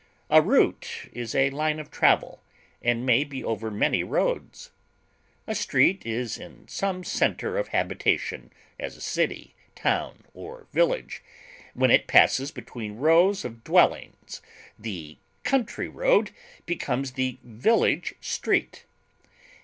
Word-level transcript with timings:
A 0.31 0.41
route 0.41 1.09
is 1.13 1.35
a 1.35 1.51
line 1.51 1.79
of 1.79 1.91
travel, 1.91 2.41
and 2.81 3.05
may 3.05 3.23
be 3.23 3.43
over 3.43 3.69
many 3.69 4.03
roads. 4.03 4.71
A 5.45 5.53
street 5.53 6.03
is 6.07 6.39
in 6.39 6.67
some 6.67 7.03
center 7.03 7.55
of 7.59 7.67
habitation, 7.67 8.51
as 8.79 8.97
a 8.97 8.99
city, 8.99 9.53
town, 9.75 10.23
or 10.33 10.65
village; 10.73 11.21
when 11.75 11.91
it 11.91 12.07
passes 12.07 12.49
between 12.49 12.97
rows 12.97 13.45
of 13.45 13.63
dwellings 13.63 14.41
the 14.75 15.19
country 15.43 15.87
road 15.87 16.31
becomes 16.65 17.11
the 17.11 17.37
village 17.43 18.15
street. 18.19 18.85